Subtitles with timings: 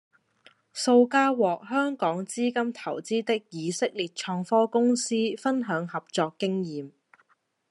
[0.73, 6.89] 數家獲香港資金投資的以色列創科公司分享合作經驗